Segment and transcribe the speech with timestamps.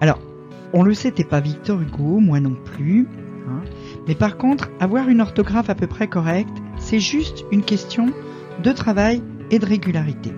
[0.00, 0.18] Alors,
[0.72, 3.06] on le sait, t'es pas Victor Hugo, moi non plus.
[3.48, 3.62] Hein.
[4.06, 8.06] mais par contre, avoir une orthographe à peu près correcte, c'est juste une question
[8.62, 10.30] de travail et de régularité.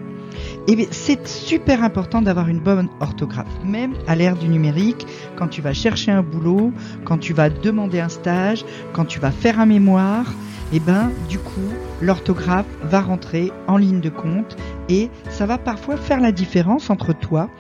[0.69, 5.07] Et c'est super important d'avoir une bonne orthographe, même à l'ère du numérique,
[5.37, 6.73] quand tu vas chercher un boulot,
[7.05, 10.33] quand tu vas demander un stage, quand tu vas faire un mémoire,
[10.73, 11.69] et eh ben du coup,
[12.01, 14.57] l'orthographe va rentrer en ligne de compte
[14.89, 17.51] et ça va parfois faire la différence entre toi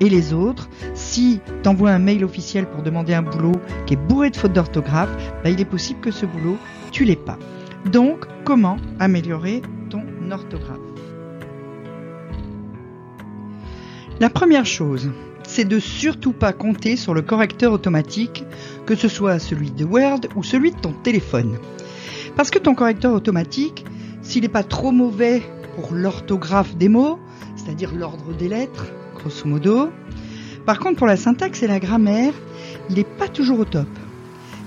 [0.00, 0.70] et les autres.
[1.12, 4.54] Si tu envoies un mail officiel pour demander un boulot qui est bourré de fautes
[4.54, 5.10] d'orthographe,
[5.44, 6.56] bah, il est possible que ce boulot,
[6.90, 7.38] tu l'aies pas.
[7.84, 10.78] Donc, comment améliorer ton orthographe?
[14.20, 15.10] La première chose,
[15.42, 18.46] c'est de surtout pas compter sur le correcteur automatique,
[18.86, 21.58] que ce soit celui de Word ou celui de ton téléphone.
[22.36, 23.84] Parce que ton correcteur automatique,
[24.22, 25.42] s'il n'est pas trop mauvais
[25.74, 27.18] pour l'orthographe des mots,
[27.56, 29.90] c'est-à-dire l'ordre des lettres, grosso modo,
[30.64, 32.32] par contre pour la syntaxe et la grammaire,
[32.88, 33.88] il n'est pas toujours au top.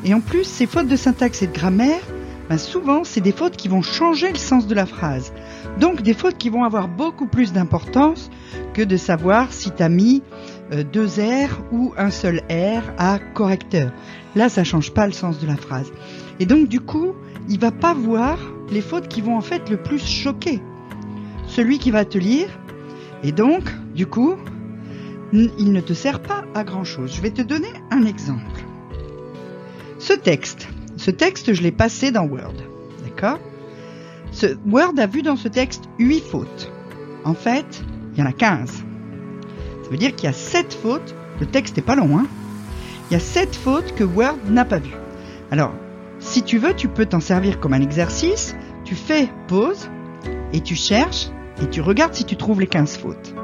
[0.03, 2.01] Et en plus, ces fautes de syntaxe et de grammaire,
[2.49, 5.33] ben souvent, c'est des fautes qui vont changer le sens de la phrase.
[5.79, 8.29] Donc des fautes qui vont avoir beaucoup plus d'importance
[8.73, 10.21] que de savoir si tu as mis
[10.71, 13.91] euh, deux R ou un seul R à correcteur.
[14.35, 15.91] Là, ça change pas le sens de la phrase.
[16.39, 17.13] Et donc du coup,
[17.49, 18.37] il va pas voir
[18.69, 20.61] les fautes qui vont en fait le plus choquer.
[21.47, 22.49] Celui qui va te lire,
[23.23, 23.63] et donc,
[23.95, 24.35] du coup,
[25.57, 27.13] il ne te sert pas à grand chose.
[27.13, 28.63] Je vais te donner un exemple.
[29.99, 32.53] Ce texte, ce texte, je l'ai passé dans Word.
[33.03, 33.39] D'accord?
[34.65, 36.71] Word a vu dans ce texte 8 fautes.
[37.23, 38.69] En fait, il y en a 15.
[38.69, 41.15] Ça veut dire qu'il y a 7 fautes.
[41.39, 42.27] Le texte n'est pas long, hein?
[43.09, 44.95] Il y a 7 fautes que Word n'a pas vues.
[45.51, 45.73] Alors,
[46.19, 48.55] si tu veux, tu peux t'en servir comme un exercice.
[48.83, 49.89] Tu fais pause
[50.53, 51.29] et tu cherches
[51.61, 53.35] et tu regardes si tu trouves les 15 fautes.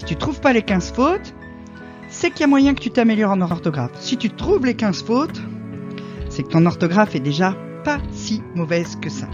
[0.00, 1.34] Si tu trouves pas les 15 fautes,
[2.08, 3.90] c'est qu'il y a moyen que tu t'améliores en orthographe.
[4.00, 5.42] Si tu trouves les 15 fautes,
[6.30, 9.28] c'est que ton orthographe est déjà pas si mauvaise que ça.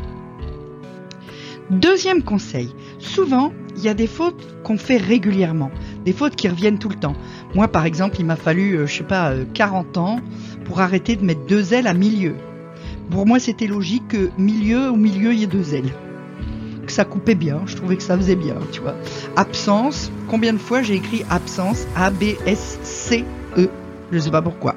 [1.70, 5.70] Deuxième conseil, souvent il y a des fautes qu'on fait régulièrement,
[6.04, 7.14] des fautes qui reviennent tout le temps.
[7.54, 10.20] Moi par exemple, il m'a fallu, euh, je sais pas, 40 euh, ans
[10.64, 12.34] pour arrêter de mettre deux ailes à milieu.
[13.12, 15.92] Pour moi c'était logique que milieu au milieu il y ait deux ailes
[16.96, 18.94] ça coupait bien, je trouvais que ça faisait bien, tu vois.
[19.36, 23.68] Absence, combien de fois j'ai écrit absence, A-B-S-C-E,
[24.10, 24.74] je sais pas pourquoi.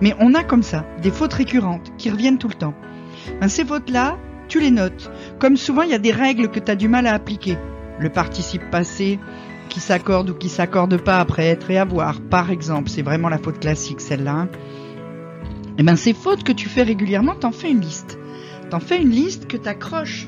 [0.00, 2.74] Mais on a comme ça des fautes récurrentes qui reviennent tout le temps.
[3.40, 5.12] Ben, ces fautes-là, tu les notes.
[5.38, 7.56] Comme souvent, il y a des règles que tu as du mal à appliquer.
[8.00, 9.20] Le participe passé
[9.68, 13.38] qui s'accorde ou qui s'accorde pas après être et avoir, par exemple, c'est vraiment la
[13.38, 14.48] faute classique celle-là.
[15.76, 18.18] Et eh ben ces fautes que tu fais régulièrement, t'en fais une liste.
[18.70, 20.26] T'en fais une liste que t'accroches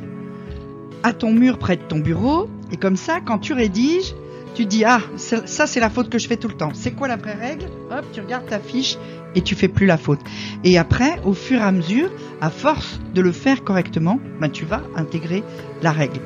[1.03, 2.49] à ton mur près de ton bureau.
[2.73, 4.15] Et comme ça, quand tu rédiges,
[4.55, 6.71] tu dis ah ça c'est la faute que je fais tout le temps.
[6.75, 7.67] C'est quoi la vraie règle?
[7.91, 8.97] Hop, tu regardes ta fiche
[9.35, 10.21] et tu fais plus la faute.
[10.65, 14.65] Et après, au fur et à mesure, à force de le faire correctement, ben, tu
[14.65, 15.45] vas intégrer
[15.83, 16.21] la règle.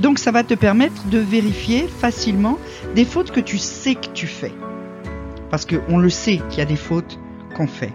[0.00, 2.58] Donc ça va te permettre de vérifier facilement
[2.94, 4.52] des fautes que tu sais que tu fais.
[5.50, 7.18] Parce qu'on le sait qu'il y a des fautes
[7.56, 7.92] qu'on fait.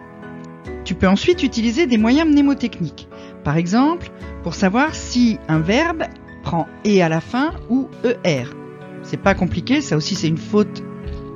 [0.86, 3.09] Tu peux ensuite utiliser des moyens mnémotechniques.
[3.44, 4.12] Par exemple,
[4.44, 6.04] pour savoir si un verbe
[6.44, 7.88] prend et à la fin ou
[8.24, 8.46] er.
[9.04, 10.84] C'est pas compliqué, ça aussi c'est une faute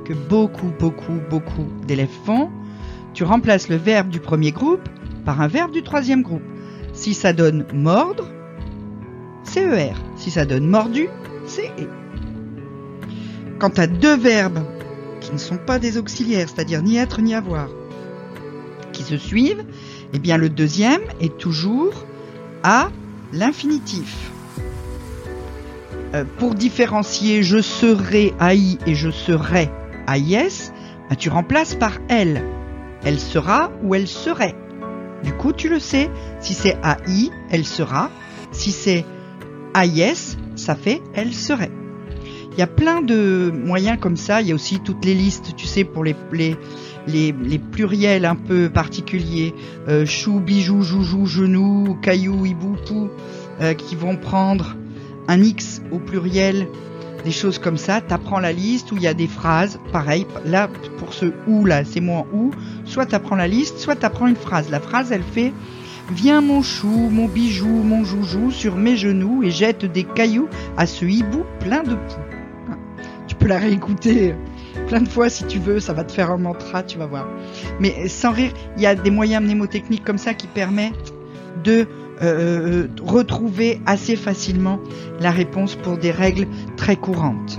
[0.04, 2.50] que beaucoup, beaucoup, beaucoup d'élèves font.
[3.14, 4.88] Tu remplaces le verbe du premier groupe
[5.24, 6.42] par un verbe du troisième groupe.
[6.92, 8.28] Si ça donne mordre,
[9.42, 9.94] c'est er.
[10.16, 11.08] Si ça donne mordu,
[11.46, 11.88] c'est e.
[13.58, 14.60] Quand tu as deux verbes
[15.20, 17.68] qui ne sont pas des auxiliaires, c'est-à-dire ni être ni avoir,
[18.92, 19.64] qui se suivent,
[20.14, 22.06] eh bien le deuxième est toujours
[22.62, 22.88] à
[23.32, 24.30] l'infinitif.
[26.14, 29.68] Euh, pour différencier je serai AI et je serai
[30.06, 30.72] AIS,
[31.10, 32.42] bah, tu remplaces par elle.
[33.04, 34.54] Elle sera ou elle serait.
[35.22, 36.10] Du coup, tu le sais.
[36.40, 38.10] Si c'est AI, elle sera.
[38.52, 39.04] Si c'est
[39.74, 41.70] AIS, ça fait elle serait.
[42.52, 44.40] Il y a plein de moyens comme ça.
[44.40, 46.56] Il y a aussi toutes les listes, tu sais, pour les, les,
[47.06, 49.54] les, pluriels un peu particuliers,
[49.88, 53.08] euh, chou, bijou, joujou, genou, caillou, hibou, pou,
[53.60, 54.76] euh, qui vont prendre
[55.28, 56.66] un X au pluriel,
[57.24, 60.68] des choses comme ça, t'apprends la liste où il y a des phrases, pareil, là
[60.98, 62.50] pour ce ou là, c'est moi ou,
[62.84, 64.70] soit t'apprends la liste, soit t'apprends une phrase.
[64.70, 65.52] La phrase elle fait
[66.12, 70.84] Viens mon chou, mon bijou, mon joujou sur mes genoux et jette des cailloux à
[70.84, 72.74] ce hibou plein de poux.
[73.26, 74.34] Tu peux la réécouter
[74.88, 77.26] plein de fois si tu veux, ça va te faire un mantra, tu vas voir.
[77.80, 81.14] Mais sans rire, il y a des moyens mnémotechniques comme ça qui permettent
[81.62, 81.86] de
[82.22, 84.78] euh, retrouver assez facilement
[85.20, 87.58] la réponse pour des règles très courantes.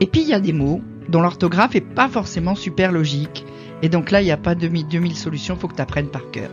[0.00, 3.44] Et puis il y a des mots dont l'orthographe est pas forcément super logique.
[3.82, 6.30] Et donc là, il n'y a pas 2000, 2000 solutions, faut que tu apprennes par
[6.30, 6.50] cœur.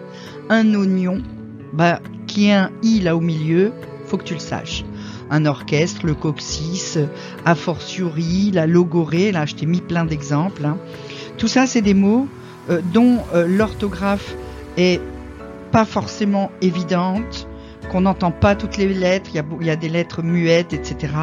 [0.50, 1.22] Un oignon,
[1.74, 3.72] bah, qui a un i là au milieu,
[4.06, 4.84] faut que tu le saches.
[5.29, 6.97] Un orchestre, le coccyx,
[7.45, 10.65] a fortiori, la logorée, là je t'ai mis plein d'exemples.
[10.65, 10.77] Hein.
[11.37, 12.27] Tout ça, c'est des mots
[12.69, 14.35] euh, dont euh, l'orthographe
[14.77, 15.01] est
[15.71, 17.47] pas forcément évidente,
[17.89, 21.13] qu'on n'entend pas toutes les lettres, il y a, des lettres muettes, etc.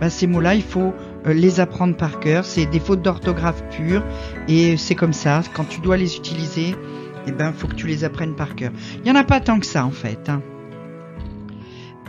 [0.00, 0.92] Ben, ces mots-là, il faut
[1.26, 2.44] euh, les apprendre par cœur.
[2.44, 4.02] C'est des fautes d'orthographe pures
[4.48, 5.42] et c'est comme ça.
[5.54, 6.74] Quand tu dois les utiliser,
[7.26, 8.72] eh ben, faut que tu les apprennes par cœur.
[9.04, 10.28] Il y en a pas tant que ça en fait.
[10.28, 10.42] Hein.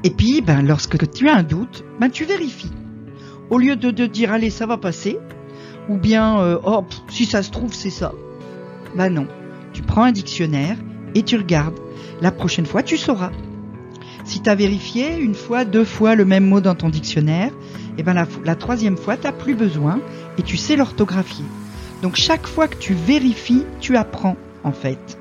[0.04, 2.72] Et puis, ben, lorsque tu as un doute, ben, tu vérifies.
[3.50, 5.18] Au lieu de, de dire allez, ça va passer,
[5.90, 8.14] ou bien euh, oh, si ça se trouve c'est ça.
[8.96, 9.28] Ben non.
[9.74, 10.78] Tu prends un dictionnaire
[11.16, 11.80] et tu regardes.
[12.22, 13.32] La prochaine fois, tu sauras.
[14.24, 17.52] Si tu as vérifié une fois, deux fois le même mot dans ton dictionnaire,
[17.98, 18.14] et eh ben
[18.46, 20.00] la, troisième fois, tu n'as plus besoin
[20.38, 21.44] et tu sais l'orthographier.
[22.02, 25.19] Donc chaque fois que tu vérifies, tu apprends en fait.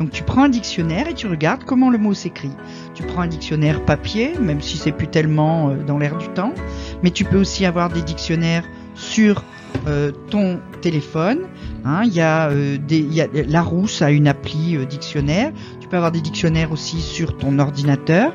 [0.00, 2.50] Donc tu prends un dictionnaire et tu regardes comment le mot s'écrit.
[2.94, 6.54] Tu prends un dictionnaire papier, même si c'est plus tellement euh, dans l'air du temps,
[7.02, 8.64] mais tu peux aussi avoir des dictionnaires
[8.94, 9.44] sur
[9.86, 11.40] euh, ton téléphone.
[11.84, 12.00] Hein.
[12.04, 15.52] il, y a, euh, des, a une appli dictionnaire.
[15.80, 18.34] Tu peux avoir des dictionnaires aussi sur ton ordinateur.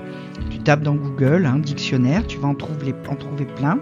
[0.52, 3.80] Tu tapes dans Google hein, dictionnaire, tu vas en trouver, en trouver plein.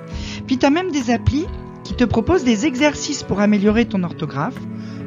[0.48, 1.48] Puis tu as même des applis
[1.84, 4.56] qui te proposent des exercices pour améliorer ton orthographe.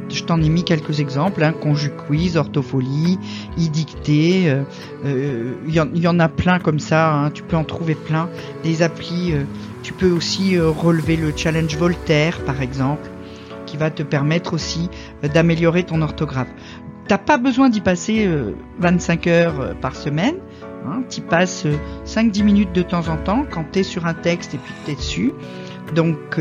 [0.08, 3.18] Je t'en ai mis quelques exemples, hein, quiz, Orthofolie,
[3.58, 4.62] euh,
[5.04, 8.28] euh, il y, en a plein comme ça, hein, tu peux en trouver plein.
[8.62, 9.42] Des applis, euh,
[9.82, 13.08] tu peux aussi relever le challenge Voltaire par exemple,
[13.66, 14.88] qui va te permettre aussi
[15.22, 16.48] d'améliorer ton orthographe.
[17.08, 18.28] T'as pas besoin d'y passer
[18.78, 20.36] 25 heures par semaine,
[20.86, 21.66] hein, tu passes
[22.04, 24.90] 5-10 minutes de temps en temps quand tu es sur un texte et puis tu
[24.92, 25.32] es dessus.
[25.94, 26.40] Donc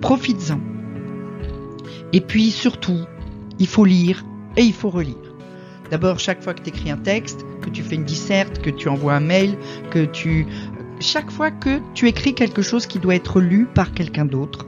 [0.00, 0.81] profites-en.
[2.12, 3.00] Et puis surtout,
[3.58, 4.24] il faut lire
[4.56, 5.16] et il faut relire.
[5.90, 8.88] D'abord, chaque fois que tu écris un texte, que tu fais une disserte, que tu
[8.88, 9.56] envoies un mail,
[9.90, 10.46] que tu...
[11.00, 14.66] Chaque fois que tu écris quelque chose qui doit être lu par quelqu'un d'autre,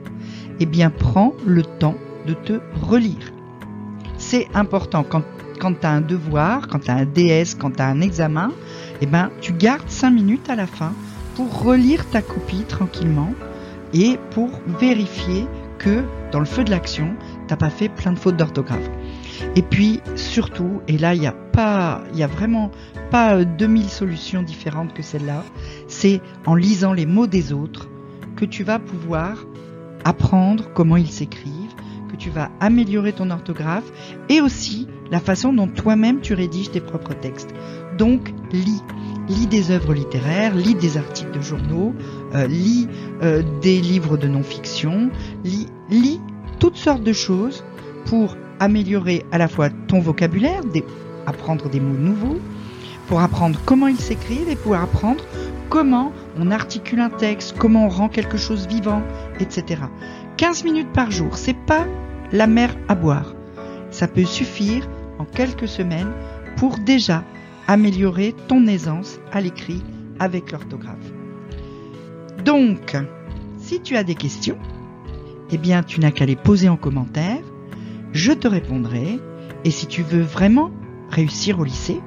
[0.61, 1.97] eh bien prends le temps
[2.27, 3.33] de te relire.
[4.19, 5.23] C'est important quand,
[5.61, 8.53] quand tu as un devoir, quand tu as un DS, quand tu as un examen,
[9.01, 10.93] eh ben, tu gardes 5 minutes à la fin
[11.37, 13.33] pour relire ta copie tranquillement
[13.93, 15.47] et pour vérifier
[15.79, 17.15] que dans le feu de l'action,
[17.47, 18.89] t'as pas fait plein de fautes d'orthographe.
[19.57, 22.71] Et puis surtout, et là il n'y a pas, il y a vraiment
[23.11, 25.45] pas 2000 solutions différentes que celle-là,
[25.89, 27.89] c'est en lisant les mots des autres
[28.37, 29.45] que tu vas pouvoir
[30.05, 31.75] apprendre comment ils s'écrivent,
[32.11, 33.91] que tu vas améliorer ton orthographe
[34.29, 37.55] et aussi la façon dont toi-même tu rédiges tes propres textes.
[37.99, 38.83] Donc lis,
[39.29, 41.95] lis des œuvres littéraires, lis des articles de journaux,
[42.35, 42.89] euh, lis
[43.23, 45.11] euh, des livres de non-fiction,
[45.45, 46.21] lis, lis
[46.65, 47.63] toutes sortes de choses
[48.07, 50.63] pour améliorer à la fois ton vocabulaire,
[51.27, 52.41] apprendre des mots nouveaux,
[53.07, 55.23] pour apprendre comment ils s'écrivent et pour apprendre
[55.69, 59.03] comment on articule un texte, comment on rend quelque chose vivant,
[59.41, 59.83] etc.
[60.39, 61.85] 15 minutes par jour, c'est pas
[62.33, 63.35] la mer à boire.
[63.91, 66.13] Ça peut suffire en quelques semaines
[66.57, 67.25] pour déjà
[67.69, 69.83] améliorer ton aisance à l'écrit
[70.19, 71.13] avec l'orthographe.
[72.43, 72.97] Donc,
[73.59, 74.57] si tu as des questions,
[75.55, 77.39] eh bien, tu n'as qu'à les poser en commentaire.
[78.13, 79.21] Je te répondrai.
[79.65, 80.73] Et si tu veux vraiment
[81.11, 82.01] réussir au lycée,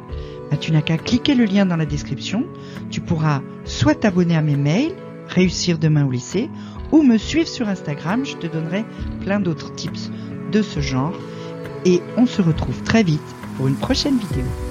[0.51, 2.45] bah, tu n'as qu'à cliquer le lien dans la description.
[2.89, 4.93] Tu pourras soit t'abonner à mes mails,
[5.29, 6.49] réussir demain au lycée,
[6.91, 8.25] ou me suivre sur Instagram.
[8.25, 8.83] Je te donnerai
[9.21, 10.11] plein d'autres tips
[10.51, 11.13] de ce genre.
[11.85, 13.21] Et on se retrouve très vite
[13.55, 14.66] pour une prochaine vidéo.